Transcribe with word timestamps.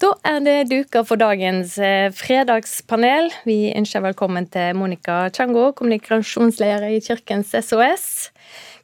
Da 0.00 0.14
er 0.24 0.38
det 0.40 0.70
duka 0.70 1.02
for 1.04 1.20
dagens 1.20 1.74
eh, 1.76 2.06
fredagspanel. 2.16 3.26
Vi 3.44 3.68
ønsker 3.76 4.00
velkommen 4.00 4.46
til 4.48 4.78
Monica 4.80 5.26
Chango, 5.28 5.66
kommunikasjonsleder 5.76 6.86
i 6.88 7.02
Kirkens 7.04 7.52
SOS. 7.52 8.06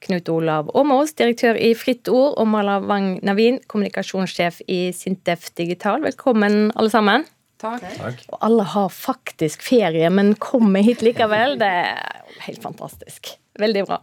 Knut 0.04 0.28
Olav 0.28 0.68
Åmås, 0.76 1.14
direktør 1.16 1.56
i 1.56 1.70
Fritt 1.72 2.10
Ord, 2.12 2.34
og 2.36 2.50
Mala 2.52 2.76
Wang 2.84 3.14
Navin, 3.24 3.62
kommunikasjonssjef 3.64 4.60
i 4.68 4.90
Sintef 4.92 5.48
Digital. 5.56 6.04
Velkommen, 6.04 6.68
alle 6.76 6.92
sammen. 6.92 7.24
Takk. 7.64 7.88
Takk. 7.96 8.20
Og 8.34 8.44
alle 8.50 8.68
har 8.76 8.92
faktisk 8.92 9.64
ferie, 9.64 10.12
men 10.12 10.34
kommer 10.36 10.84
hit 10.84 11.00
likevel. 11.00 11.56
Det 11.62 11.72
er 11.80 12.42
helt 12.44 12.60
fantastisk. 12.60 13.38
Veldig 13.56 13.88
bra. 13.88 14.02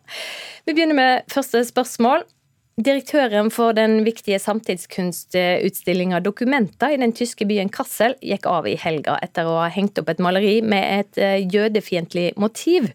Vi 0.65 0.73
begynner 0.73 0.97
med 0.97 1.29
første 1.29 1.61
spørsmål. 1.69 2.25
Direktøren 2.73 3.51
for 3.53 3.75
den 3.77 3.99
viktige 4.01 4.39
samtidskunstutstillinga 4.41 6.17
Dokumenta 6.25 6.89
i 6.89 6.97
den 6.97 7.11
tyske 7.13 7.45
byen 7.45 7.69
Kassel 7.69 8.15
gikk 8.17 8.47
av 8.49 8.65
i 8.65 8.73
helga 8.81 9.19
etter 9.21 9.45
å 9.45 9.59
ha 9.59 9.67
hengt 9.69 9.99
opp 10.01 10.09
et 10.09 10.21
maleri 10.23 10.55
med 10.65 10.81
et 10.81 11.19
eh, 11.21 11.43
jødefiendtlig 11.53 12.31
motiv. 12.41 12.89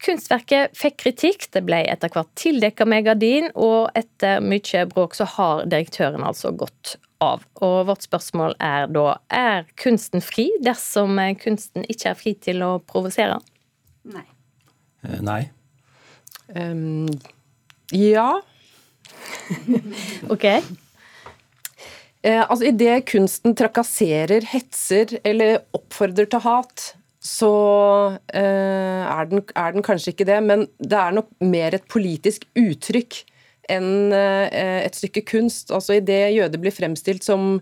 Kunstverket 0.00 0.78
fikk 0.78 1.00
kritikk, 1.02 1.48
det 1.50 1.64
ble 1.66 1.82
etter 1.90 2.12
hvert 2.14 2.30
tildekka 2.38 2.86
med 2.88 3.08
gardin, 3.08 3.50
og 3.58 3.90
etter 3.98 4.38
mye 4.40 4.84
bråk 4.92 5.18
så 5.18 5.26
har 5.34 5.66
direktøren 5.66 6.22
altså 6.24 6.54
gått 6.54 6.94
av. 7.20 7.42
Og 7.66 7.90
vårt 7.90 8.06
spørsmål 8.06 8.54
er 8.62 8.86
da 8.94 9.18
er 9.26 9.66
kunsten 9.80 10.22
fri 10.24 10.46
dersom 10.62 11.18
kunsten 11.42 11.82
ikke 11.90 12.14
er 12.14 12.20
fri 12.22 12.36
til 12.38 12.62
å 12.62 12.76
provosere? 12.78 13.42
Nei. 14.06 14.24
Eh, 15.02 15.18
nei. 15.18 15.42
Um, 16.54 17.10
ja. 17.90 18.38
ok. 20.34 20.46
Eh, 22.20 22.42
altså 22.42 22.68
Idet 22.68 23.06
kunsten 23.08 23.56
trakasserer, 23.56 24.44
hetser 24.52 25.16
eller 25.24 25.62
oppfordrer 25.76 26.28
til 26.30 26.42
hat, 26.44 26.90
så 27.20 27.52
eh, 28.32 29.02
er, 29.04 29.24
den, 29.28 29.42
er, 29.54 29.72
den, 29.74 29.84
kanskje 29.84 30.14
ikke 30.14 30.28
det. 30.28 30.38
Men 30.44 30.66
det 30.80 30.98
er 30.98 31.16
nok 31.16 31.32
mer 31.44 31.76
et 31.76 31.88
politisk 31.92 32.46
uttrykk 32.58 33.22
enn 33.70 34.12
eh, 34.16 34.84
et 34.86 34.96
stykke 34.96 35.24
kunst. 35.28 35.72
Altså 35.72 35.98
Idet 36.00 36.34
jøder 36.36 36.60
blir 36.60 36.74
fremstilt 36.74 37.24
som 37.26 37.58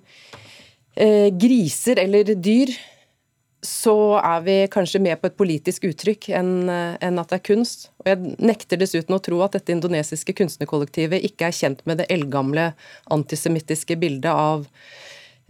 eh, 0.97 1.29
griser 1.35 2.01
eller 2.03 2.35
dyr, 2.35 2.73
så 3.65 3.95
er 4.21 4.43
vi 4.47 4.57
kanskje 4.71 5.01
med 5.03 5.19
på 5.19 5.27
et 5.27 5.37
politisk 5.39 5.89
uttrykk 5.89 6.29
enn 6.39 6.71
en 6.71 7.19
at 7.19 7.33
det 7.33 7.41
er 7.41 7.47
kunst. 7.49 7.89
Og 7.99 8.11
jeg 8.13 8.37
nekter 8.39 8.79
dessuten 8.79 9.17
å 9.17 9.23
tro 9.23 9.41
at 9.43 9.57
dette 9.57 9.75
indonesiske 9.75 10.35
kunstnerkollektivet 10.39 11.25
ikke 11.27 11.49
er 11.49 11.57
kjent 11.57 11.83
med 11.89 11.99
det 11.99 12.07
eldgamle 12.15 12.71
antisemittiske 13.15 13.99
bildet 13.99 14.31
av 14.31 14.69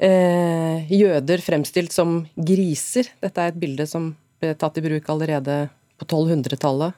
eh, 0.01 0.89
jøder 0.89 1.45
fremstilt 1.45 1.93
som 1.93 2.23
griser. 2.37 3.13
Dette 3.21 3.45
er 3.45 3.53
et 3.53 3.61
bilde 3.61 3.89
som 3.91 4.15
ble 4.41 4.55
tatt 4.57 4.81
i 4.81 4.87
bruk 4.89 5.13
allerede 5.13 5.61
på 5.99 6.09
1200-tallet. 6.09 6.97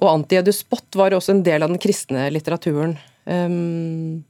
Og 0.00 0.08
anti-Edu-spott 0.08 0.96
var 0.96 1.12
også 1.12 1.36
en 1.36 1.44
del 1.44 1.64
av 1.64 1.72
den 1.74 1.82
kristne 1.82 2.24
litteraturen. 2.32 2.96
Um, 3.28 4.22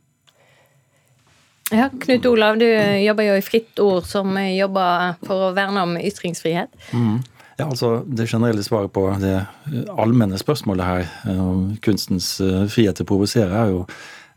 ja, 1.73 1.89
Knut 2.05 2.27
Olav, 2.29 2.59
du 2.61 2.67
jobber 2.69 3.27
jo 3.27 3.37
i 3.39 3.45
Fritt 3.45 3.81
Ord, 3.83 4.07
som 4.09 4.37
jobber 4.37 5.17
for 5.27 5.49
å 5.49 5.53
verne 5.57 5.85
om 5.87 5.95
ytringsfrihet. 6.01 6.73
Mm. 6.93 7.21
Ja, 7.59 7.69
altså 7.69 8.03
Det 8.07 8.27
generelle 8.31 8.65
svaret 8.65 8.93
på 8.93 9.05
det 9.21 9.37
allmenne 9.93 10.39
spørsmålet 10.41 10.87
her 10.87 11.39
om 11.39 11.77
kunstens 11.85 12.35
eh, 12.41 12.65
frihet 12.73 12.97
til 12.99 13.07
å 13.07 13.11
provosere, 13.13 13.53
er 13.53 13.71
jo, 13.75 13.85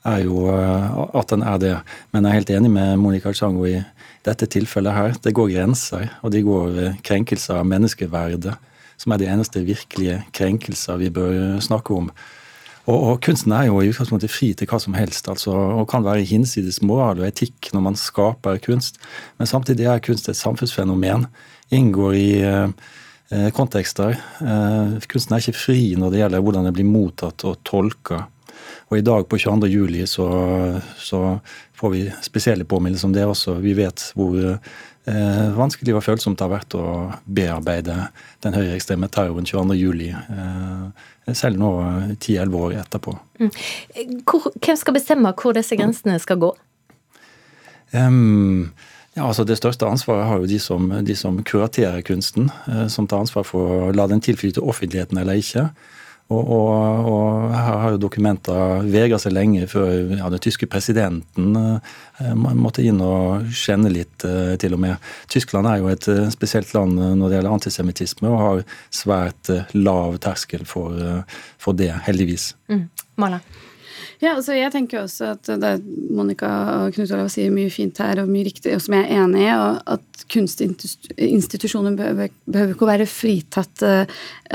er 0.05 0.23
jo 0.25 0.43
eh, 0.51 0.99
at 1.15 1.31
den 1.31 1.45
er 1.47 1.61
det. 1.61 1.73
Men 2.13 2.25
jeg 2.25 2.31
er 2.31 2.39
helt 2.41 2.53
enig 2.57 2.71
med 2.75 2.99
Monica 3.01 3.33
Chango 3.33 3.65
i 3.69 3.79
dette 4.27 4.49
tilfellet 4.51 4.97
her. 4.97 5.17
Det 5.23 5.33
går 5.37 5.53
grenser, 5.55 6.09
og 6.21 6.35
de 6.35 6.43
går 6.45 6.79
krenkelser 7.07 7.61
av 7.61 7.69
menneskeverdet, 7.71 8.57
som 8.99 9.13
er 9.13 9.21
de 9.21 9.31
eneste 9.31 9.63
virkelige 9.65 10.21
krenkelser 10.35 10.99
vi 11.01 11.11
bør 11.13 11.61
snakke 11.63 11.95
om. 11.95 12.11
Og, 12.85 12.97
og, 12.97 13.21
kunsten 13.25 13.53
er 13.55 13.67
jo 13.69 13.79
i 13.81 13.89
utgangspunktet 13.89 14.29
fri 14.29 14.51
til 14.53 14.69
hva 14.69 14.77
som 14.81 14.93
helst, 14.97 15.29
altså, 15.31 15.53
og 15.53 15.87
kan 15.89 16.05
være 16.05 16.25
hinsides 16.29 16.83
moral 16.85 17.21
og 17.21 17.27
etikk 17.27 17.71
når 17.73 17.81
man 17.87 17.97
skaper 17.97 18.61
kunst. 18.61 19.01
Men 19.39 19.49
samtidig 19.49 19.89
er 19.89 20.03
kunst 20.05 20.29
et 20.29 20.37
samfunnsfenomen. 20.37 21.25
Inngår 21.73 22.13
i 22.13 22.29
eh 22.45 22.93
kontekster. 23.57 24.13
Eh, 24.41 25.01
kunsten 25.09 25.33
er 25.33 25.41
ikke 25.41 25.57
fri 25.57 25.95
når 25.97 26.11
det 26.11 26.19
gjelder 26.19 26.43
hvordan 26.45 26.67
det 26.67 26.73
blir 26.77 26.85
mottatt 26.85 27.43
og 27.43 27.57
tolka. 27.65 28.27
Og 28.91 28.99
i 28.99 29.01
dag 29.01 29.25
på 29.29 29.37
22. 29.41 29.67
juli 29.67 30.05
så, 30.05 30.27
så 30.97 31.39
får 31.73 31.89
vi 31.91 32.03
spesielle 32.21 32.67
påminnelser 32.69 33.09
om 33.09 33.15
det 33.15 33.25
også. 33.25 33.57
Vi 33.63 33.73
vet 33.73 34.11
hvor 34.15 34.37
eh, 34.45 35.47
vanskelig 35.57 35.95
og 35.97 36.05
følsomt 36.05 36.37
det 36.37 36.45
har 36.45 36.53
vært 36.53 36.77
å 36.77 36.85
bearbeide 37.25 37.97
den 38.45 38.57
høyreekstreme 38.57 39.09
terroren 39.09 39.47
22. 39.47 39.77
juli. 39.79 40.11
Eh, 40.13 41.09
selv 41.33 41.57
nå 41.57 41.71
10-11 42.19 42.57
år 42.59 42.75
etterpå. 42.81 43.15
Mm. 43.39 43.51
Hvor, 44.27 44.51
hvem 44.61 44.77
skal 44.77 44.97
bestemme 44.97 45.33
hvor 45.41 45.55
disse 45.57 45.77
grensene 45.79 46.19
skal 46.21 46.41
gå? 46.43 46.51
Um, 47.95 48.73
ja, 49.15 49.23
altså 49.27 49.45
Det 49.47 49.57
største 49.57 49.87
ansvaret 49.87 50.27
har 50.27 50.41
jo 50.41 50.49
de 50.49 50.59
som, 50.59 50.89
de 51.05 51.15
som 51.15 51.37
kuraterer 51.43 52.01
kunsten, 52.05 52.51
eh, 52.67 52.87
som 52.91 53.07
tar 53.07 53.23
ansvar 53.23 53.45
for 53.47 53.87
å 53.87 53.91
la 53.95 54.07
den 54.11 54.21
tilflyte 54.21 54.63
offentligheten 54.63 55.17
eller 55.21 55.39
ikke. 55.39 55.69
Og, 56.33 56.41
og, 56.41 57.05
og, 57.05 57.51
her 57.53 57.75
har 57.83 57.91
jo 57.93 57.99
dokumenter 58.01 58.87
vegra 58.89 59.19
seg 59.21 59.35
lenge 59.35 59.67
før 59.69 60.15
ja, 60.15 60.29
den 60.33 60.41
tyske 60.41 60.65
presidenten 60.65 61.53
eh, 61.59 62.31
måtte 62.33 62.81
inn 62.81 62.97
og 63.05 63.51
kjenne 63.53 63.91
litt, 63.93 64.25
eh, 64.25 64.55
til 64.61 64.73
og 64.73 64.81
med. 64.81 65.05
Tyskland 65.29 65.69
er 65.69 65.83
jo 65.83 65.91
et 65.93 66.09
eh, 66.09 66.23
spesielt 66.33 66.73
land 66.73 66.97
når 66.97 67.27
det 67.27 67.37
gjelder 67.37 67.59
antisemittisme, 67.59 68.31
og 68.31 68.41
har 68.41 68.65
svært 68.89 69.53
lav 69.77 70.17
terskel 70.25 70.65
for, 70.65 70.97
for 71.61 71.77
det, 71.77 71.91
heldigvis. 72.09 72.55
Mm. 72.73 72.87
Ja, 74.21 74.35
altså 74.35 74.55
jeg 74.55 74.71
tenker 74.71 75.01
også 75.01 75.33
at 75.33 75.49
det 75.59 75.71
Monica 76.15 76.49
og 76.85 76.95
Knut 76.95 77.11
Olav 77.11 77.27
sier 77.33 77.51
mye 77.53 77.71
fint 77.73 77.99
her, 77.99 78.21
og 78.21 78.31
mye 78.31 78.45
riktig, 78.47 78.71
og 78.75 78.83
som 78.83 78.95
jeg 78.95 79.09
er 79.09 79.23
enig 79.23 79.43
i, 79.43 79.49
at 79.95 80.23
kunstinstitusjoner 80.31 81.97
behøver, 81.99 82.31
ikke 82.71 82.87
å 82.87 82.89
være 82.89 83.09
fritatt 83.09 83.83
uh, 83.85 84.05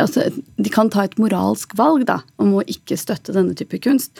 altså, 0.00 0.30
De 0.56 0.72
kan 0.72 0.90
ta 0.92 1.04
et 1.04 1.18
moralsk 1.20 1.76
valg 1.78 2.06
da, 2.08 2.20
om 2.40 2.56
å 2.56 2.64
ikke 2.64 2.98
støtte 3.00 3.36
denne 3.36 3.56
type 3.58 3.82
kunst. 3.84 4.16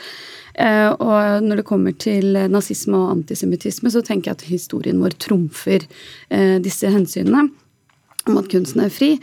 Uh, 0.58 0.92
og 0.98 1.46
når 1.46 1.62
det 1.62 1.68
kommer 1.68 1.96
til 1.96 2.36
nazisme 2.52 2.98
og 2.98 3.14
antisemittisme, 3.16 3.92
så 3.92 4.04
tenker 4.04 4.32
jeg 4.32 4.40
at 4.40 4.48
historien 4.50 5.00
vår 5.00 5.16
trumfer 5.22 5.88
uh, 5.88 6.58
disse 6.60 6.90
hensynene 6.92 7.48
om 8.28 8.36
at 8.36 8.52
kunsten 8.52 8.84
er 8.84 8.92
fri. 8.92 9.14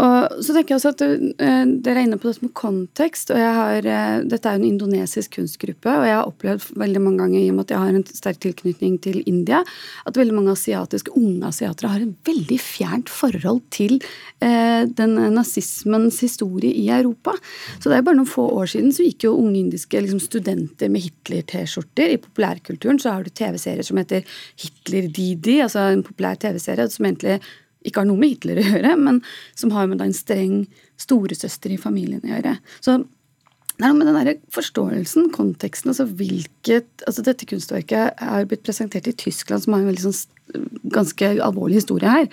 Og 0.00 0.38
så 0.40 0.54
tenker 0.54 0.72
jeg 0.72 0.78
også 0.78 0.90
at 0.94 1.02
uh, 1.04 1.64
Dere 1.84 2.00
er 2.00 2.06
inne 2.06 2.16
på 2.20 2.30
dette 2.30 2.46
med 2.46 2.54
kontekst. 2.56 3.32
og 3.34 3.40
har, 3.40 3.84
uh, 3.84 4.22
Dette 4.24 4.48
er 4.48 4.56
jo 4.56 4.62
en 4.62 4.70
indonesisk 4.70 5.36
kunstgruppe, 5.36 5.90
og 5.92 6.06
jeg 6.08 6.16
har 6.16 6.28
opplevd 6.30 6.78
veldig 6.80 7.02
mange 7.04 7.20
ganger 7.20 7.40
i 7.42 7.50
og 7.50 7.58
med 7.58 7.66
at 7.66 7.74
jeg 7.74 7.82
har 7.82 7.98
en 7.98 8.06
sterk 8.08 8.40
tilknytning 8.40 8.96
til 9.04 9.20
India, 9.28 9.60
at 10.08 10.16
veldig 10.16 10.36
mange 10.38 10.54
asiatiske, 10.56 11.12
unge 11.18 11.50
asiatere 11.50 11.92
har 11.92 12.06
et 12.06 12.28
veldig 12.28 12.58
fjernt 12.62 13.12
forhold 13.12 13.60
til 13.74 13.98
uh, 14.00 14.88
den 14.88 15.18
nazismens 15.36 16.22
historie 16.24 16.72
i 16.72 16.88
Europa. 16.88 17.36
Så 17.78 17.90
det 17.90 17.98
er 17.98 18.02
jo 18.02 18.08
bare 18.08 18.20
noen 18.22 18.32
få 18.32 18.46
år 18.62 18.72
siden 18.72 18.94
så 18.96 19.04
gikk 19.04 19.26
jo 19.28 19.36
unge 19.36 19.58
indiske 19.60 20.00
liksom, 20.00 20.22
studenter 20.24 20.88
med 20.92 21.04
Hitler-T-skjorter. 21.04 22.14
I 22.14 22.22
populærkulturen 22.22 23.00
så 23.02 23.12
har 23.12 23.26
du 23.26 23.32
TV-serier 23.32 23.84
som 23.84 24.00
heter 24.00 24.24
Hitler-Didi, 24.56 25.60
altså 25.66 25.90
en 25.90 26.06
populær 26.06 26.40
TV-serie 26.40 26.88
som 26.92 27.10
egentlig 27.10 27.42
ikke 27.82 28.02
har 28.02 28.08
noe 28.08 28.20
med 28.20 28.34
Hitler 28.36 28.60
å 28.60 28.68
gjøre, 28.68 28.94
men 29.00 29.22
som 29.58 29.74
har 29.74 29.90
med 29.90 30.02
en 30.04 30.14
streng 30.16 30.62
storesøster 31.00 31.74
i 31.74 31.80
familien 31.80 32.22
å 32.24 32.32
gjøre. 32.32 32.56
Så 32.84 33.00
det 33.02 33.88
er 33.88 33.94
noe 33.94 33.98
med 33.98 34.10
den 34.10 34.18
der 34.20 34.40
forståelsen, 34.54 35.30
konteksten, 35.34 35.90
altså 35.90 36.04
hvilket 36.06 37.06
altså 37.08 37.24
Dette 37.26 37.48
kunstverket 37.48 38.20
er 38.22 38.46
blitt 38.46 38.62
presentert 38.66 39.08
i 39.10 39.16
Tyskland, 39.16 39.64
som 39.64 39.74
har 39.74 39.82
en 39.82 39.88
veldig 39.88 40.04
sånn 40.04 40.62
ganske 40.92 41.30
alvorlig 41.42 41.80
historie 41.80 42.12
her. 42.12 42.28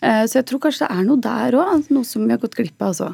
Eh, 0.00 0.22
så 0.30 0.38
jeg 0.38 0.48
tror 0.48 0.62
kanskje 0.64 0.86
det 0.86 0.94
er 0.94 1.08
noe 1.08 1.20
der 1.20 1.58
òg, 1.58 1.90
noe 1.92 2.06
som 2.08 2.24
vi 2.24 2.32
har 2.32 2.40
gått 2.40 2.56
glipp 2.56 2.78
av. 2.78 2.94
altså. 2.94 3.10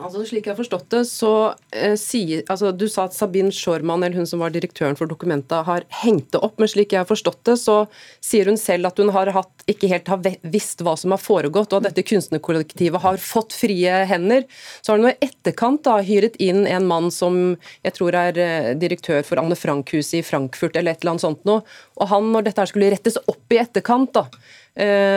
Altså, 0.00 0.22
slik 0.24 0.46
jeg 0.46 0.54
har 0.54 0.58
forstått 0.58 0.86
det, 0.94 1.00
så 1.10 1.30
eh, 1.76 1.92
sier 2.00 2.44
altså, 2.50 2.70
Du 2.72 2.86
sa 2.88 3.04
at 3.08 3.16
Sabine 3.16 3.52
Schormann, 3.52 4.02
eller 4.02 4.16
hun 4.16 4.28
som 4.28 4.40
var 4.40 4.52
direktøren 4.54 4.96
for 4.96 5.10
Dokumenta, 5.10 5.60
har 5.66 5.84
hengt 6.00 6.30
det 6.32 6.40
opp, 6.40 6.56
men 6.60 6.70
slik 6.70 6.94
jeg 6.94 7.02
har 7.02 7.08
forstått 7.08 7.42
det, 7.48 7.56
så 7.60 7.76
sier 8.24 8.48
hun 8.48 8.58
selv 8.60 8.88
at 8.88 9.00
hun 9.00 9.12
har 9.12 9.32
hatt, 9.36 9.64
ikke 9.70 9.90
helt 9.90 10.08
har 10.10 10.22
visst 10.54 10.80
hva 10.86 10.96
som 11.00 11.12
har 11.14 11.20
foregått, 11.20 11.74
og 11.74 11.82
at 11.82 11.90
dette 11.90 12.06
kunstnerkollektivet 12.08 13.04
har 13.04 13.20
fått 13.20 13.56
frie 13.56 13.98
hender. 14.08 14.46
Så 14.80 14.94
har 14.94 15.02
hun 15.02 15.10
i 15.12 15.28
etterkant 15.28 15.84
da 15.86 15.98
hyret 16.06 16.38
inn 16.40 16.64
en 16.70 16.88
mann 16.88 17.10
som 17.14 17.40
jeg 17.84 17.96
tror 17.98 18.16
er 18.16 18.40
eh, 18.40 18.70
direktør 18.80 19.20
for 19.26 19.42
Anne 19.42 19.58
Frank-huset 19.58 20.22
i 20.22 20.24
Frankfurt, 20.26 20.80
eller 20.80 20.96
et 20.96 21.04
eller 21.04 21.16
annet 21.16 21.26
sånt 21.26 21.44
noe. 21.48 21.66
Og 22.00 22.08
han, 22.14 22.32
når 22.32 22.48
dette 22.48 22.64
her 22.64 22.72
skulle 22.72 22.90
rettes 22.94 23.20
opp 23.28 23.52
i 23.52 23.60
etterkant, 23.60 24.14
da, 24.16 24.26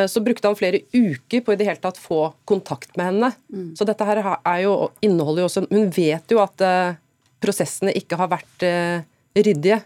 så 0.09 0.21
brukte 0.25 0.49
han 0.49 0.57
flere 0.59 0.81
uker 0.91 1.43
på 1.45 1.53
i 1.53 1.57
det 1.59 1.67
hele 1.69 1.79
tatt 1.79 1.99
få 2.01 2.25
kontakt 2.49 2.97
med 2.99 3.11
henne. 3.11 3.29
Mm. 3.53 3.69
Så 3.77 3.87
dette 3.87 4.07
her 4.07 4.19
jo, 4.63 4.73
inneholder 5.05 5.43
jo 5.43 5.49
også 5.49 5.65
Hun 5.69 5.87
vet 5.95 6.33
jo 6.33 6.41
at 6.43 6.63
uh, 6.65 6.97
prosessene 7.43 7.93
ikke 7.95 8.19
har 8.19 8.31
vært 8.33 8.65
uh, 8.67 9.05
ryddige. 9.39 9.79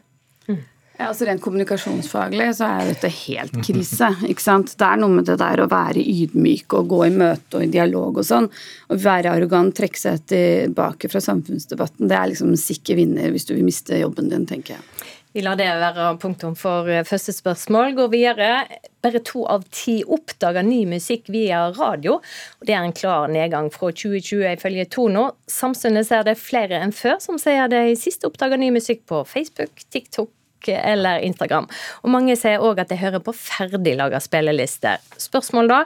Mm. 0.47 0.63
Ja, 0.97 1.11
altså 1.11 1.27
Rent 1.27 1.43
kommunikasjonsfaglig 1.45 2.47
så 2.57 2.71
er 2.73 2.87
dette 2.89 3.09
helt 3.13 3.59
krise. 3.61 4.09
ikke 4.25 4.41
sant? 4.41 4.73
Det 4.79 4.87
er 4.87 4.97
noe 4.97 5.13
med 5.13 5.27
det 5.29 5.35
der 5.37 5.61
å 5.61 5.69
være 5.69 6.01
ydmyk 6.01 6.73
og 6.79 6.89
gå 6.89 7.03
i 7.05 7.11
møte 7.13 7.59
og 7.59 7.67
i 7.67 7.69
dialog 7.75 8.17
og 8.17 8.25
sånn. 8.25 8.49
Å 8.89 8.97
være 9.03 9.35
arrogant, 9.35 9.75
trekke 9.77 10.01
seg 10.01 10.25
tilbake 10.31 11.11
fra 11.11 11.21
samfunnsdebatten, 11.21 12.09
det 12.09 12.17
er 12.17 12.31
liksom 12.33 12.55
sikker 12.57 12.97
vinner 12.97 13.29
hvis 13.33 13.45
du 13.45 13.53
vil 13.53 13.67
miste 13.67 14.01
jobben 14.01 14.33
din, 14.33 14.49
tenker 14.49 14.79
jeg. 14.79 15.13
Vi 15.37 15.43
lar 15.45 15.53
det 15.53 15.67
være 15.69 16.15
punktum 16.17 16.55
for 16.57 16.87
eh, 16.89 17.03
første 17.05 17.29
spørsmål. 17.29 17.91
Går 17.93 18.07
videre. 18.09 18.47
Bare 19.05 19.19
to 19.21 19.43
av 19.45 19.67
ti 19.69 19.99
oppdager 20.01 20.65
ny 20.65 20.79
musikk 20.89 21.29
via 21.29 21.59
radio. 21.75 22.15
og 22.57 22.65
Det 22.65 22.73
er 22.73 22.81
en 22.81 22.95
klar 22.97 23.29
nedgang 23.29 23.67
fra 23.69 23.91
2020 23.93 24.41
ifølge 24.55 24.87
Tono. 24.89 25.27
Samtidig 25.45 26.07
er 26.09 26.25
det 26.25 26.39
flere 26.41 26.81
enn 26.81 26.89
før 26.89 27.19
som 27.21 27.37
sier 27.37 27.69
de 27.69 27.83
siste 28.01 28.25
oppdager 28.25 28.57
ny 28.57 28.71
musikk 28.73 29.05
på 29.05 29.21
Facebook, 29.29 29.85
TikTok 29.93 30.71
eller 30.73 31.21
Instagram. 31.21 31.69
Og 32.01 32.09
Mange 32.17 32.33
sier 32.33 32.57
òg 32.57 32.81
at 32.81 32.89
de 32.89 32.97
hører 32.97 33.21
på 33.21 33.37
ferdiglaga 33.37 34.17
spillelister. 34.25 35.05
Spørsmål 35.21 35.69
da? 35.69 35.83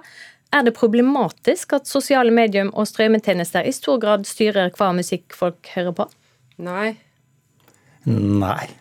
Er 0.55 0.63
det 0.63 0.77
problematisk 0.79 1.75
at 1.75 1.91
sosiale 1.91 2.31
medium 2.31 2.71
og 2.71 2.87
strømmetjenester 2.87 3.67
i 3.67 3.75
stor 3.75 3.99
grad 3.99 4.23
styrer 4.31 4.71
hva 4.79 4.93
musikk 4.95 5.35
folk 5.35 5.75
hører 5.75 5.97
på? 5.99 6.07
Nei. 6.63 6.93
Nei. 8.07 8.80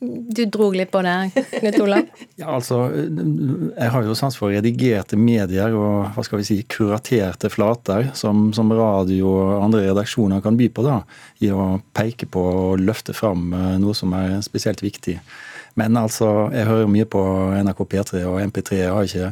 Du 0.00 0.44
drog 0.44 0.76
litt 0.78 0.92
på 0.94 1.00
det, 1.02 1.14
Knut 1.34 1.80
Olav? 1.82 2.06
ja, 2.38 2.52
altså, 2.54 2.84
Jeg 2.94 3.90
har 3.90 4.04
jo 4.06 4.14
sans 4.18 4.36
for 4.38 4.54
redigerte 4.54 5.18
medier 5.18 5.74
og 5.74 6.12
hva 6.14 6.24
skal 6.26 6.38
vi 6.38 6.46
si, 6.46 6.58
kuraterte 6.70 7.50
flater 7.50 8.12
som, 8.18 8.52
som 8.54 8.70
radio 8.70 9.32
og 9.32 9.64
andre 9.64 9.88
redaksjoner 9.88 10.44
kan 10.44 10.58
by 10.58 10.70
på. 10.70 10.86
da, 10.86 11.00
I 11.42 11.50
å 11.50 11.80
peke 11.98 12.30
på 12.30 12.44
og 12.52 12.84
løfte 12.84 13.16
fram 13.16 13.50
eh, 13.50 13.74
noe 13.82 13.96
som 13.98 14.14
er 14.14 14.38
spesielt 14.46 14.84
viktig. 14.86 15.18
Men 15.78 15.98
altså, 15.98 16.48
jeg 16.54 16.66
hører 16.66 16.90
mye 16.90 17.06
på 17.06 17.20
NRK 17.58 17.82
P3 17.90 18.22
og 18.30 18.40
MP3. 18.42 18.78
Jeg 18.80 18.94
har 18.94 19.10
ikke 19.10 19.28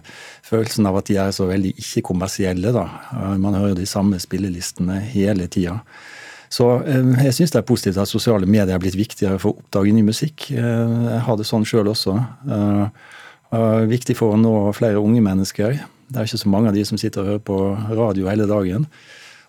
følelsen 0.47 0.87
av 0.87 0.99
at 1.01 1.09
de 1.09 1.17
er 1.19 1.33
så 1.35 1.49
veldig 1.49 1.73
ikke-kommersielle. 1.75 2.75
da. 2.75 2.87
Man 3.43 3.57
hører 3.59 3.75
de 3.79 3.87
samme 3.87 4.21
spillelistene 4.23 5.01
hele 5.11 5.49
tida. 5.51 5.81
Så 6.53 6.69
eh, 6.87 7.13
jeg 7.27 7.37
syns 7.37 7.55
det 7.55 7.61
er 7.61 7.69
positivt 7.69 8.01
at 8.03 8.11
sosiale 8.11 8.47
medier 8.47 8.77
er 8.77 8.83
blitt 8.83 8.99
viktigere 8.99 9.41
for 9.43 9.53
å 9.53 9.61
oppdage 9.61 9.95
ny 9.95 10.05
musikk. 10.07 10.49
Eh, 10.53 10.97
jeg 11.11 11.21
har 11.27 11.39
det 11.39 11.49
sånn 11.49 11.67
sjøl 11.69 11.93
også. 11.93 12.17
Eh, 12.47 13.85
viktig 13.91 14.17
for 14.19 14.35
å 14.35 14.41
nå 14.41 14.57
flere 14.77 15.03
unge 15.03 15.23
mennesker. 15.25 15.79
Det 16.07 16.19
er 16.19 16.29
ikke 16.29 16.43
så 16.43 16.51
mange 16.51 16.71
av 16.71 16.77
de 16.77 16.85
som 16.87 16.99
sitter 17.01 17.23
og 17.23 17.31
hører 17.31 17.47
på 17.47 17.61
radio 17.99 18.29
hele 18.31 18.49
dagen. 18.51 18.87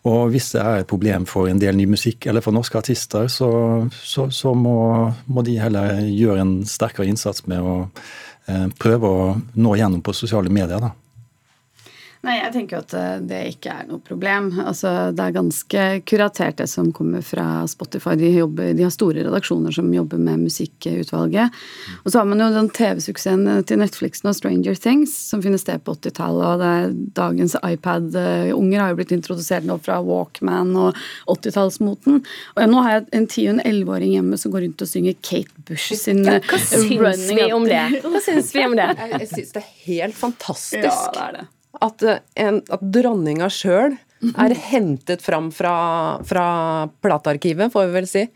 Og 0.07 0.31
hvis 0.31 0.51
det 0.53 0.61
er 0.61 0.81
et 0.81 0.89
problem 0.89 1.25
for 1.27 1.49
en 1.49 1.59
del 1.59 1.75
ny 1.77 1.87
musikk, 1.89 2.29
eller 2.29 2.43
for 2.45 2.55
norske 2.55 2.77
artister, 2.79 3.27
så, 3.31 3.49
så, 3.91 4.29
så 4.31 4.53
må, 4.55 4.77
må, 5.25 5.43
de 5.43 5.57
heller 5.59 6.05
gjøre 6.05 6.43
en 6.43 6.53
sterkere 6.69 7.09
innsats 7.09 7.43
med 7.49 7.59
å 7.65 7.75
eh, 8.47 8.67
prøve 8.79 9.09
å 9.09 9.27
nå 9.57 9.75
gjennom 9.79 10.03
på 10.05 10.15
sosiale 10.15 10.53
medier. 10.53 10.79
da. 10.83 10.93
Nei, 12.25 12.37
jeg 12.39 12.53
tenker 12.55 12.81
at 12.81 12.93
eh, 12.97 13.19
det 13.29 13.39
ikke 13.53 13.73
er 13.73 13.87
noe 13.89 14.01
problem. 14.03 14.49
Altså, 14.63 15.11
det 15.13 15.21
er 15.23 15.35
ganske 15.35 15.83
kuratert, 16.09 16.57
det 16.57 16.67
som 16.71 16.89
kommer 16.95 17.21
fra 17.25 17.61
Spotify. 17.69 18.15
De, 18.17 18.31
jobber, 18.39 18.71
de 18.77 18.85
har 18.85 18.93
store 18.93 19.25
redaksjoner 19.27 19.75
som 19.75 19.91
jobber 19.93 20.21
med 20.21 20.41
musikkutvalget. 20.47 21.57
Og 22.01 22.09
så 22.09 22.21
har 22.21 22.29
man 22.29 22.41
jo 22.41 22.49
den 22.55 22.71
TV-suksessen 22.73 23.45
til 23.69 23.81
Netflix 23.81 24.23
nå, 24.25 24.33
Stranger 24.33 24.77
Things, 24.77 25.13
som 25.29 25.43
finner 25.45 25.61
sted 25.61 25.83
på 25.85 25.93
80-tallet. 25.99 26.45
Og 26.47 26.63
det 26.63 26.71
er 26.77 26.95
dagens 27.19 27.57
iPad-unger 27.61 28.81
har 28.81 28.93
jo 28.93 28.99
blitt 29.01 29.13
introdusert 29.15 29.67
nå 29.67 29.77
fra 29.85 29.99
Walkman 30.05 30.73
og 30.87 30.97
80-tallsmoten. 31.29 32.23
Og 32.55 32.71
nå 32.71 32.85
har 32.85 32.97
jeg 32.97 33.05
en 33.19 33.27
10- 33.29 33.45
og 33.45 33.53
en 33.53 33.61
11-åring 33.67 34.15
hjemme 34.15 34.41
som 34.41 34.55
går 34.55 34.65
rundt 34.65 34.87
og 34.87 34.89
synger 34.89 35.19
Kate 35.21 35.67
Bush 35.67 35.93
sin 35.99 36.23
ja, 36.25 36.39
Hva 36.41 36.59
syns 36.63 37.29
vi 37.29 37.51
om 37.53 37.67
det? 37.67 37.83
Hva 38.01 38.23
syns 38.23 38.49
vi 38.55 38.65
om 38.65 38.73
det? 38.77 38.89
Jeg, 38.97 39.13
jeg 39.21 39.29
syns 39.35 39.53
det 39.53 39.63
er 39.63 39.69
helt 39.85 40.17
fantastisk. 40.17 40.83
Ja, 40.87 40.97
det 41.13 41.23
er 41.27 41.39
det 41.39 41.45
at, 41.83 42.03
eh, 42.03 42.19
en, 42.43 42.61
at 42.73 42.83
dronninga 42.83 43.49
sjøl 43.53 43.97
er 44.33 44.53
hentet 44.71 45.21
fram 45.21 45.51
fra, 45.53 46.17
fra 46.25 46.47
platearkivet, 47.05 47.71
får 47.73 47.87
vi 47.87 47.97
vel 47.99 48.09
si. 48.09 48.27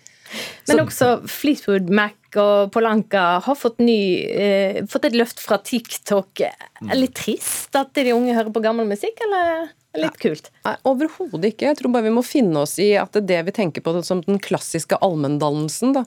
Men 0.70 0.78
Så, 0.78 0.84
også 0.86 1.08
Fleetwood 1.28 1.90
Mac 1.92 2.38
og 2.40 2.72
Polanka 2.72 3.42
har 3.44 3.58
fått, 3.60 3.82
ny, 3.84 4.24
eh, 4.24 4.80
fått 4.88 5.10
et 5.10 5.18
løft 5.18 5.42
fra 5.44 5.58
TikTok. 5.60 6.44
Er 6.46 6.96
litt 6.96 7.18
trist 7.20 7.76
at 7.76 7.92
de 7.98 8.14
unge 8.16 8.36
hører 8.38 8.54
på 8.54 8.64
gammel 8.64 8.88
musikk, 8.88 9.20
eller? 9.28 9.72
Litt 10.00 10.16
kult? 10.22 10.48
Nei, 10.64 10.78
Overhodet 10.88 11.52
ikke. 11.52 11.68
Jeg 11.68 11.82
tror 11.82 11.92
bare 11.92 12.08
vi 12.08 12.16
må 12.16 12.24
finne 12.24 12.64
oss 12.64 12.78
i 12.80 12.94
at 12.96 13.12
det, 13.18 13.26
det 13.28 13.42
vi 13.50 13.56
tenker 13.58 13.84
på 13.84 13.98
som 14.08 14.22
den 14.24 14.40
klassiske 14.40 14.96
allmenndannelsen, 15.04 15.98
da, 15.98 16.06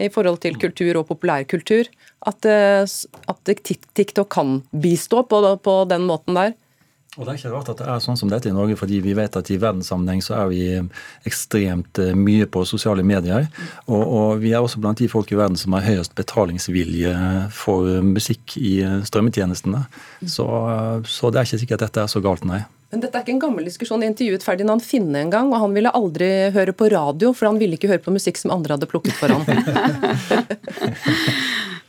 i 0.00 0.08
forhold 0.14 0.40
til 0.40 0.56
kultur 0.62 1.00
og 1.00 1.08
populærkultur, 1.10 1.90
at, 2.30 2.48
eh, 2.48 2.86
at 3.28 3.52
TikTok 3.52 4.30
kan 4.32 4.62
bistå 4.72 5.26
på, 5.28 5.42
på 5.60 5.76
den 5.90 6.08
måten 6.08 6.38
der. 6.38 6.56
Og 7.16 7.24
Det 7.24 7.32
er 7.32 7.38
ikke 7.38 7.50
rart 7.50 7.70
at 7.72 7.78
det 7.80 7.86
er 7.88 8.02
sånn 8.04 8.18
som 8.20 8.30
dette 8.30 8.50
i 8.50 8.54
Norge, 8.54 8.76
fordi 8.78 9.00
vi 9.02 9.14
vet 9.16 9.36
at 9.38 9.48
i 9.50 9.56
verdenssammenheng 9.58 10.20
så 10.22 10.36
er 10.38 10.50
vi 10.52 10.60
ekstremt 11.26 11.98
eh, 12.02 12.14
mye 12.14 12.46
på 12.46 12.62
sosiale 12.68 13.02
medier. 13.02 13.48
Og, 13.88 14.02
og, 14.02 14.42
vi 14.44 14.52
er 14.52 14.62
også 14.62 14.82
blant 14.82 15.00
de 15.00 15.08
folk 15.10 15.32
i 15.32 15.38
verden 15.38 15.58
som 15.58 15.74
har 15.74 15.86
høyest 15.88 16.14
betalingsvilje 16.18 17.14
for 17.56 18.02
musikk 18.04 18.58
i 18.60 18.82
strømmetjenestene. 19.08 19.86
Så, 20.26 20.46
så 21.08 21.32
det 21.32 21.40
er 21.40 21.48
ikke 21.48 21.62
sikkert 21.64 21.80
at 21.80 21.88
dette 21.88 22.04
er 22.04 22.12
så 22.12 22.22
galt, 22.22 22.44
nei. 22.46 22.62
Men 22.88 23.02
dette 23.02 23.18
er 23.18 23.24
ikke 23.24 23.34
en 23.34 23.42
gammel 23.42 23.66
diskusjon. 23.68 24.00
Jeg 24.00 24.14
intervjuet 24.14 24.44
Ferdinand 24.46 24.80
Finne 24.84 25.18
en 25.20 25.32
gang, 25.32 25.50
og 25.52 25.60
han 25.60 25.74
ville 25.76 25.90
aldri 25.92 26.28
høre 26.54 26.72
på 26.72 26.88
radio, 26.94 27.34
for 27.36 27.50
han 27.50 27.58
ville 27.60 27.76
ikke 27.76 27.90
høre 27.90 28.04
på 28.04 28.14
musikk 28.14 28.36
som 28.40 28.54
andre 28.54 28.78
hadde 28.78 28.88
plukket 28.88 29.16
for 29.18 29.28
ham. 29.34 29.44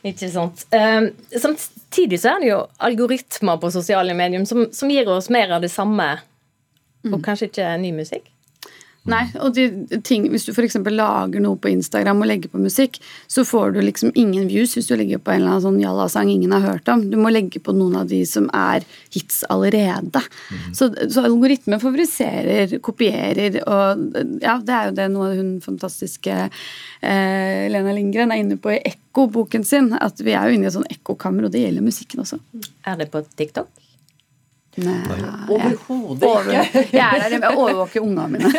ikke 0.07 0.29
sant. 0.31 0.65
Um, 0.71 1.09
samtidig 1.35 2.21
så 2.21 2.35
er 2.35 2.43
det 2.43 2.49
jo 2.51 2.59
algoritmer 2.87 3.59
på 3.59 3.71
sosiale 3.73 4.15
medier 4.15 4.45
som, 4.47 4.67
som 4.75 4.91
gir 4.91 5.09
oss 5.11 5.29
mer 5.33 5.51
av 5.57 5.63
det 5.65 5.71
samme, 5.73 6.07
og 7.07 7.17
mm. 7.17 7.23
kanskje 7.25 7.49
ikke 7.49 7.71
ny 7.81 7.91
musikk? 7.97 8.29
Nei, 9.09 9.23
og 9.41 9.53
de, 9.55 9.65
ting, 10.05 10.27
Hvis 10.31 10.45
du 10.47 10.51
f.eks. 10.53 10.77
lager 10.85 11.43
noe 11.43 11.57
på 11.59 11.71
Instagram 11.71 12.21
og 12.23 12.29
legger 12.29 12.51
på 12.53 12.61
musikk, 12.61 12.99
så 13.31 13.45
får 13.47 13.75
du 13.75 13.81
liksom 13.83 14.13
ingen 14.19 14.47
views 14.49 14.75
hvis 14.77 14.89
du 14.89 14.95
legger 14.99 15.21
på 15.21 15.33
en 15.33 15.41
eller 15.41 15.55
annen 15.55 15.65
sånn 15.65 15.81
jalla-sang 15.81 16.31
ingen 16.31 16.53
har 16.55 16.65
hørt 16.65 16.91
om. 16.91 17.05
Du 17.11 17.17
må 17.19 17.31
legge 17.33 17.61
på 17.63 17.73
noen 17.75 17.99
av 18.01 18.09
de 18.11 18.21
som 18.29 18.49
er 18.55 18.85
hits 19.13 19.41
allerede. 19.49 20.23
Mm. 20.49 20.69
Så, 20.77 20.89
så 21.09 21.25
algoritmen 21.27 21.81
favoriserer, 21.81 22.77
kopierer, 22.85 23.59
og 23.65 24.05
ja, 24.43 24.59
det 24.63 24.75
er 24.75 24.89
jo 24.89 24.95
det 24.99 25.09
noe 25.13 25.33
hun 25.37 25.51
fantastiske 25.63 26.37
eh, 26.45 27.65
Lena 27.71 27.95
Lindgren 27.95 28.33
er 28.33 28.43
inne 28.43 28.59
på 28.61 28.75
i 28.75 28.81
Ekko-boken 28.93 29.65
sin. 29.67 29.91
At 29.97 30.21
vi 30.23 30.35
er 30.35 30.49
jo 30.49 30.57
inne 30.57 30.67
i 30.67 30.71
et 30.71 30.77
sånn 30.77 30.89
ekkokammer, 30.89 31.47
og 31.47 31.55
det 31.55 31.65
gjelder 31.65 31.85
musikken 31.85 32.25
også. 32.25 32.41
Er 32.87 32.99
det 33.01 33.11
på 33.13 33.23
TikTok? 33.35 33.71
Nei. 34.79 35.19
Overhodet 35.49 36.29
ikke. 36.29 36.83
Jeg 36.95 37.05
er 37.05 37.23
der, 37.25 37.37
jeg 37.37 37.57
overvåker 37.57 38.03
ungene 38.03 38.27
mine. 38.35 38.51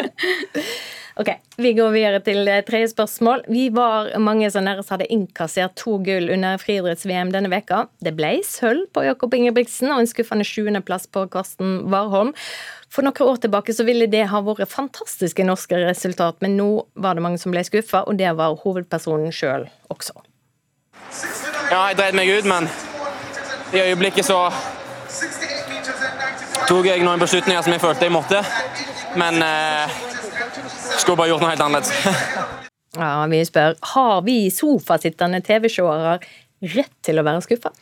ok, 1.20 1.30
Vi 1.60 1.72
går 1.76 1.94
videre 1.94 2.20
til 2.24 2.50
tredje 2.68 2.90
spørsmål. 2.92 3.44
Vi 3.48 3.68
var 3.74 4.10
mange 4.20 4.50
som 4.52 4.64
nærmest 4.66 4.92
hadde 4.92 5.08
innkassert 5.12 5.76
to 5.80 5.98
gull 6.04 6.30
under 6.32 6.60
friidretts-VM 6.60 7.32
denne 7.34 7.52
veka. 7.52 7.84
Det 8.04 8.14
ble 8.18 8.38
sølv 8.46 8.88
på 8.94 9.04
Jakob 9.06 9.34
Ingebrigtsen 9.36 9.92
og 9.92 10.02
en 10.02 10.10
skuffende 10.10 10.46
sjuendeplass 10.48 11.08
på 11.12 11.26
Karsten 11.32 11.84
Warholm. 11.92 12.34
For 12.90 13.06
noen 13.06 13.22
år 13.22 13.38
tilbake 13.44 13.74
så 13.76 13.86
ville 13.86 14.08
det 14.10 14.24
ha 14.32 14.40
vært 14.42 14.72
fantastiske 14.72 15.44
norske 15.46 15.78
resultat, 15.78 16.40
men 16.42 16.56
nå 16.58 16.70
var 16.98 17.14
det 17.14 17.22
mange 17.22 17.38
som 17.38 17.54
ble 17.54 17.62
skuffa, 17.66 18.02
og 18.02 18.18
det 18.18 18.32
var 18.38 18.58
hovedpersonen 18.64 19.30
sjøl 19.34 19.68
også. 19.92 20.16
Ja, 21.70 21.84
jeg 21.92 22.00
dreit 22.00 22.16
meg 22.18 22.32
ut, 22.34 22.48
men 22.50 22.66
i 23.70 23.78
øyeblikket 23.78 24.26
så 24.26 24.40
tok 26.70 26.86
jeg 26.86 27.02
noen 27.02 27.20
beslutninger 27.20 27.64
som 27.66 27.74
jeg 27.74 27.82
følte 27.82 28.06
jeg 28.06 28.14
måtte. 28.14 28.42
Men 29.18 29.42
eh, 29.42 30.00
skulle 31.00 31.18
bare 31.18 31.32
gjort 31.32 31.44
noe 31.44 31.52
helt 31.52 31.64
annerledes. 31.64 31.92
ja, 33.02 33.12
vi 33.30 33.40
spør 33.48 33.78
har 33.94 34.20
vi 34.26 34.36
sofasittende 34.54 35.42
TV-seere 35.46 36.18
rett 36.74 36.94
til 37.06 37.18
å 37.18 37.26
være 37.26 37.42
skuffa? 37.46 37.72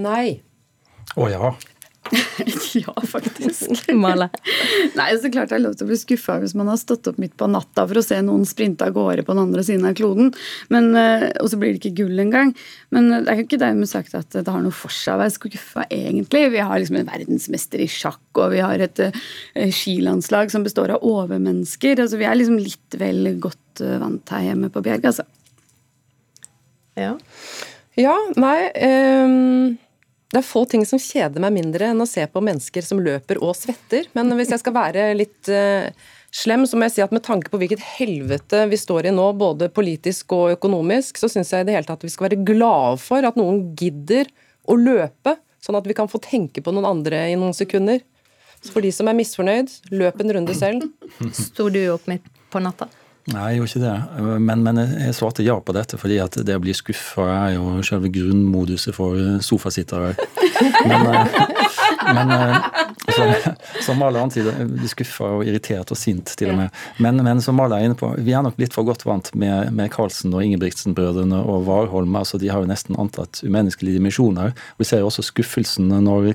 Nei. 0.00 0.40
Å 1.14 1.30
ja. 1.30 1.54
ja, 2.74 2.94
faktisk. 3.08 3.70
Nei, 4.98 5.08
så 5.20 5.30
klart 5.32 5.50
det 5.50 5.56
er 5.56 5.62
lov 5.62 5.76
til 5.78 5.86
å 5.86 5.90
bli 5.90 5.98
skuffa 5.98 6.36
hvis 6.42 6.54
man 6.58 6.68
har 6.68 6.78
stått 6.80 7.08
opp 7.10 7.18
midt 7.22 7.36
på 7.40 7.48
natta 7.50 7.86
for 7.88 8.00
å 8.00 8.04
se 8.04 8.18
noen 8.24 8.44
sprinte 8.48 8.86
av 8.86 8.94
gårde 8.96 9.24
på 9.24 9.34
den 9.34 9.42
andre 9.46 9.64
siden 9.66 9.86
av 9.88 9.96
kloden, 9.98 10.32
men, 10.72 10.90
eh, 10.98 11.26
og 11.40 11.50
så 11.52 11.58
blir 11.60 11.74
det 11.74 11.80
ikke 11.80 12.04
gull 12.04 12.20
engang. 12.26 12.52
Men 12.94 13.10
eh, 13.10 13.24
det 13.24 13.32
er 13.32 13.40
jo 13.40 13.46
ikke 13.46 13.60
dermed 13.62 13.90
sagt 13.90 14.16
at 14.18 14.36
det 14.36 14.44
har 14.44 14.64
noe 14.64 14.74
for 14.74 14.92
seg 14.94 15.16
å 15.16 15.22
være 15.22 15.36
skuffa, 15.36 15.86
egentlig. 15.88 16.46
Vi 16.54 16.64
har 16.64 16.80
liksom 16.80 17.00
en 17.00 17.10
verdensmester 17.10 17.84
i 17.84 17.90
sjakk, 17.90 18.24
og 18.36 18.52
vi 18.54 18.62
har 18.64 18.84
et 18.84 19.04
uh, 19.06 19.20
skilandslag 19.72 20.52
som 20.52 20.66
består 20.66 20.94
av 20.94 21.06
overmennesker. 21.06 22.02
Altså, 22.02 22.20
vi 22.20 22.28
er 22.28 22.36
liksom 22.38 22.60
litt 22.60 22.98
vel 23.00 23.36
godt 23.42 23.84
uh, 23.84 23.96
vant 24.02 24.34
her 24.34 24.50
hjemme 24.50 24.72
på 24.74 24.84
Bjerg, 24.84 25.08
altså. 25.12 25.26
Ja. 26.98 27.16
Ja, 27.98 28.14
nei 28.38 28.58
um 28.82 29.74
det 30.34 30.40
er 30.40 30.46
få 30.46 30.64
ting 30.66 30.82
som 30.88 30.98
kjeder 30.98 31.42
meg 31.42 31.54
mindre 31.54 31.92
enn 31.92 32.02
å 32.02 32.08
se 32.10 32.24
på 32.26 32.42
mennesker 32.42 32.82
som 32.82 32.98
løper 33.02 33.38
og 33.38 33.54
svetter. 33.54 34.08
Men 34.18 34.34
hvis 34.34 34.50
jeg 34.50 34.62
skal 34.64 34.74
være 34.74 35.04
litt 35.14 35.50
uh, 35.52 35.86
slem, 36.34 36.64
så 36.66 36.78
må 36.78 36.88
jeg 36.88 36.96
si 36.96 37.04
at 37.04 37.14
med 37.14 37.22
tanke 37.22 37.52
på 37.52 37.60
hvilket 37.60 37.84
helvete 37.94 38.64
vi 38.70 38.80
står 38.80 39.10
i 39.10 39.14
nå, 39.14 39.28
både 39.38 39.70
politisk 39.74 40.34
og 40.34 40.56
økonomisk, 40.56 41.20
så 41.22 41.30
syns 41.30 41.54
jeg 41.54 41.62
i 41.62 41.68
det 41.68 41.76
hele 41.76 41.86
tatt 41.86 42.02
vi 42.02 42.10
skal 42.10 42.28
være 42.28 42.42
glade 42.42 42.98
for 43.04 43.26
at 43.26 43.38
noen 43.38 43.62
gidder 43.78 44.30
å 44.66 44.78
løpe, 44.80 45.36
sånn 45.62 45.78
at 45.78 45.86
vi 45.86 45.96
kan 45.96 46.10
få 46.10 46.18
tenke 46.24 46.64
på 46.64 46.74
noen 46.74 46.90
andre 46.90 47.28
i 47.30 47.38
noen 47.38 47.54
sekunder. 47.54 48.02
Så 48.64 48.74
for 48.74 48.82
de 48.82 48.90
som 48.96 49.06
er 49.06 49.18
misfornøyd, 49.18 49.70
løp 49.94 50.18
en 50.24 50.36
runde 50.38 50.58
selv. 50.58 50.88
Sto 51.36 51.70
du 51.70 51.82
opp 51.94 52.10
midt 52.10 52.26
på 52.50 52.64
natta? 52.64 52.90
Nei, 53.32 53.44
jeg 53.54 53.60
gjorde 53.62 53.70
ikke 53.70 53.84
det. 53.86 54.38
Men, 54.44 54.62
men 54.66 54.80
jeg 54.84 55.14
svarte 55.16 55.44
ja 55.46 55.56
på 55.56 55.72
dette, 55.72 55.96
fordi 55.96 56.18
at 56.20 56.36
det 56.44 56.58
å 56.58 56.60
bli 56.60 56.74
skuffa 56.76 57.24
er 57.32 57.54
jo 57.54 57.78
selve 57.86 58.10
grunnmoduset 58.12 58.92
for 58.96 59.16
sofasittere. 59.44 60.12
Men, 60.90 61.08
eh, 61.08 61.63
men 62.14 62.32
så, 63.08 63.26
som, 63.84 63.84
sier, 63.84 63.98
Mala 63.98 64.22
er 64.24 64.88
skuffa 64.90 65.28
og 65.38 65.44
irritert 65.46 65.92
og 65.92 65.98
sint 65.98 66.32
til 66.38 66.52
og 66.52 66.58
med. 66.58 66.80
Men, 67.02 67.20
men 67.26 67.42
som 67.44 67.56
maler 67.58 67.80
er 67.80 67.88
inne 67.88 67.98
på, 67.98 68.10
vi 68.24 68.34
er 68.34 68.44
nok 68.44 68.58
litt 68.60 68.74
for 68.76 68.86
godt 68.86 69.04
vant 69.06 69.30
med, 69.38 69.70
med 69.76 69.92
Karlsen 69.94 70.34
og 70.34 70.44
Ingebrigtsen-brødrene 70.46 71.40
og 71.42 71.68
Warholm. 71.68 72.16
altså 72.20 72.40
De 72.40 72.50
har 72.52 72.64
jo 72.64 72.70
nesten 72.70 72.98
antatt 73.00 73.42
umenneskelige 73.44 73.98
dimensjoner. 73.98 74.54
Vi 74.80 74.88
ser 74.88 75.02
jo 75.02 75.10
også 75.10 75.26
skuffelsen 75.26 75.92
når 75.92 76.32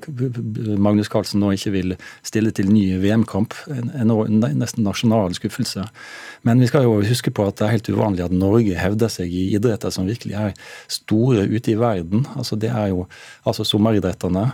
Magnus 0.77 1.11
Carlsen 1.11 1.43
nå 1.43 1.53
ikke 1.57 1.73
vil 1.75 1.95
stille 2.25 2.53
til 2.55 2.71
ny 2.71 2.85
VM-kamp. 3.03 3.55
En, 3.73 3.91
en, 3.95 4.39
nesten 4.59 4.85
nasjonal 4.87 5.35
skuffelse. 5.37 5.87
Men 6.47 6.61
vi 6.61 6.69
skal 6.69 6.87
jo 6.87 6.99
huske 7.03 7.33
på 7.35 7.47
at 7.49 7.59
det 7.59 7.67
er 7.67 7.75
helt 7.77 7.91
uvanlig 7.91 8.25
at 8.27 8.35
Norge 8.35 8.77
hevder 8.79 9.11
seg 9.11 9.33
i 9.33 9.49
idretter 9.57 9.93
som 9.93 10.07
virkelig 10.09 10.37
er 10.39 10.55
store 10.91 11.45
ute 11.49 11.73
i 11.73 11.79
verden. 11.79 12.25
Altså 12.37 12.59
Det 12.59 12.71
er 12.71 12.93
jo 12.93 13.05
altså 13.47 13.65
sommeridrettene. 13.67 14.49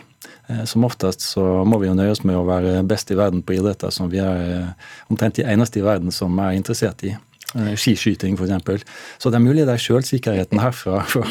Eh, 0.48 0.64
som 0.70 0.86
oftest 0.86 1.22
så 1.22 1.44
må 1.66 1.80
vi 1.82 1.90
jo 1.90 1.96
nøye 1.98 2.14
oss 2.14 2.24
med 2.28 2.38
å 2.38 2.46
være 2.48 2.82
best 2.88 3.12
i 3.12 3.20
verden 3.20 3.44
på 3.46 3.58
idretter 3.58 3.94
som 3.94 4.12
vi 4.12 4.22
er 4.24 4.44
eh, 4.46 4.92
omtrent 5.10 5.40
de 5.40 5.48
eneste 5.48 5.82
i 5.82 5.86
verden 5.86 6.14
som 6.14 6.38
er 6.44 6.58
interessert 6.58 7.04
i. 7.08 7.16
Eh, 7.56 7.72
skiskyting 7.80 8.36
f.eks. 8.36 8.84
Så 9.18 9.32
det 9.32 9.38
er 9.40 9.44
mulig 9.44 9.64
det 9.64 9.72
er 9.78 9.82
sjølsikkerheten 9.82 10.60
herfra, 10.60 11.00
fra, 11.12 11.24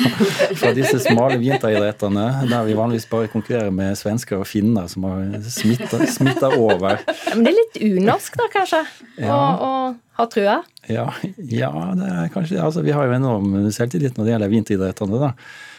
fra 0.57 0.71
disse 0.77 1.03
smale 1.05 1.37
vinteridrettene, 1.43 2.25
der 2.49 2.65
vi 2.65 2.77
vanligvis 2.79 3.07
bare 3.11 3.29
konkurrerer 3.33 3.75
med 3.75 3.99
svensker 4.01 4.41
og 4.41 4.49
finner 4.49 4.89
som 4.89 5.05
har 5.09 5.37
smitta 5.45 6.55
over. 6.57 7.03
Men 7.35 7.45
det 7.45 7.53
er 7.53 7.59
litt 7.59 7.79
unorsk 7.91 8.41
da, 8.41 8.49
kanskje? 8.55 8.81
Ja. 9.21 9.37
Å, 9.37 9.69
å 9.69 10.19
ha 10.19 10.29
trua? 10.33 10.57
Ja, 10.89 11.11
ja, 11.37 11.71
det 11.99 12.09
er 12.09 12.33
kanskje 12.33 12.57
det. 12.57 12.65
Altså, 12.71 12.87
vi 12.87 12.97
har 12.97 13.09
jo 13.09 13.19
enorm 13.19 13.55
selvtillit 13.75 14.17
når 14.17 14.27
det 14.27 14.37
gjelder 14.37 14.53
vinteridrettene. 14.57 15.23
da. 15.29 15.33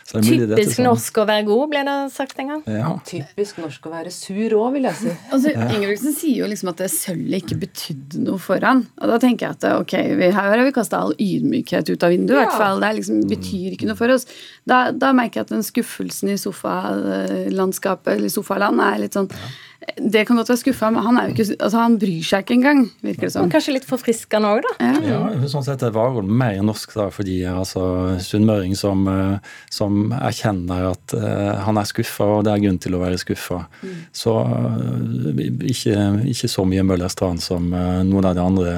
Typisk 0.06 0.84
norsk 0.86 1.16
å 1.18 1.24
være 1.26 1.48
god, 1.48 1.64
ble 1.72 1.82
det 1.88 1.94
sagt 2.14 2.38
en 2.42 2.52
gang. 2.52 2.60
Ja. 2.70 2.92
Typisk 3.08 3.58
norsk 3.58 3.88
å 3.90 3.94
være 3.96 4.12
sur 4.14 4.54
òg, 4.60 4.76
vil 4.76 4.86
jeg 4.86 5.00
si. 5.00 5.14
Altså, 5.34 5.54
Ingebrigtsen 5.56 6.14
sier 6.14 6.44
jo 6.44 6.50
liksom 6.52 6.70
at 6.72 6.84
det 6.84 6.92
sølvet 6.94 7.42
ikke 7.42 7.58
betydde 7.64 8.22
noe 8.28 8.38
for 8.42 8.62
han. 8.62 8.84
Og 9.02 9.10
da 9.10 9.18
tenker 9.24 9.48
jeg 9.48 9.58
at 9.58 9.68
ok, 9.82 9.96
vi, 10.22 10.30
her 10.36 10.52
har 10.54 10.62
vi 10.62 10.76
kasta 10.76 11.02
all 11.02 11.16
ydmykhet 11.18 11.90
ut 11.90 12.06
av 12.06 12.14
vinduet. 12.14 12.38
Ja. 12.38 12.46
hvert 12.46 12.62
fall. 12.62 12.86
Det 12.86 12.94
liksom, 13.00 13.24
betyr 13.34 13.74
ikke 13.74 13.90
noe 13.90 13.98
for 13.98 14.14
oss. 14.14 14.28
Da, 14.70 14.84
da 14.94 15.10
merker 15.18 15.42
jeg 15.42 15.50
at 15.50 15.56
den 15.56 15.66
skuffelsen 15.66 16.36
i 16.36 16.40
sofalandskapet, 16.42 18.20
eller 18.20 18.34
sofaland, 18.34 18.86
er 18.86 19.08
litt 19.08 19.18
sånn 19.18 19.32
ja 19.34 19.54
det 19.96 20.24
kan 20.28 20.38
godt 20.40 20.50
være 20.50 20.60
skuffa, 20.60 20.90
men 20.92 21.04
han, 21.04 21.18
ikke, 21.32 21.46
altså 21.60 21.80
han, 21.80 21.98
bryr 22.00 22.24
seg 22.26 22.44
ikke 22.44 22.56
engang. 22.58 22.82
virker 23.06 23.28
det 23.28 23.32
som. 23.36 23.50
Kanskje 23.52 23.76
litt 23.76 23.88
forfriskende 23.88 24.50
òg, 24.56 24.66
da. 24.66 24.74
Ja, 24.82 25.20
ja 25.36 25.50
sånn 25.52 25.66
sett 25.68 25.84
er 25.86 25.96
hun 26.16 26.32
mer 26.32 26.58
norsk 26.66 26.96
da, 26.98 27.08
fordi 27.14 27.38
altså, 27.50 27.84
sunnmøring 28.24 28.76
som, 28.80 29.06
eh, 29.12 29.52
som, 29.74 30.14
erkjenner 30.16 30.90
at 30.94 31.16
uh, 31.16 31.64
han 31.68 31.80
er 31.80 31.90
skuffa, 31.90 32.28
og 32.38 32.46
det 32.48 32.54
er 32.54 32.64
grunn 32.66 32.80
til 32.82 32.98
å 32.98 33.04
være 33.04 33.20
skuffa. 33.22 33.62
Mm. 33.84 34.00
Så 34.16 34.36
uh, 34.36 35.44
ikke, 35.44 36.00
ikke, 36.32 36.52
så 36.52 36.66
mye 36.68 36.86
Møller 36.88 37.12
Strand 37.12 37.44
som 37.44 37.70
uh, 37.76 38.02
noen 38.08 38.32
av 38.32 38.40
de 38.40 38.46
andre 38.46 38.78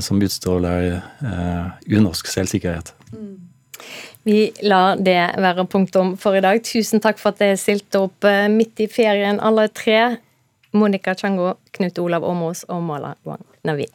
som 0.00 0.16
utstråler 0.24 1.02
unorsk 1.92 2.30
selvsikkerhet. 2.32 2.94
Mm. 3.10 3.34
Vi 4.26 4.50
lar 4.66 4.98
det 4.98 5.20
være 5.38 5.66
punktum 5.70 6.16
for 6.20 6.36
i 6.36 6.42
dag. 6.44 6.62
Tusen 6.66 7.02
takk 7.02 7.20
for 7.20 7.34
at 7.34 7.42
dere 7.42 7.58
stilte 7.60 8.06
opp 8.08 8.26
eh, 8.26 8.46
midt 8.52 8.82
i 8.82 8.88
ferien, 8.90 9.40
alle 9.40 9.68
tre. 9.70 10.16
Monica 10.76 11.14
Chango, 11.14 11.54
Knut 11.76 11.98
Olav 12.02 12.26
Åmås 12.26 12.66
og 12.68 12.82
Mala 12.84 13.14
Wang 13.24 13.44
Navi. 13.64 13.86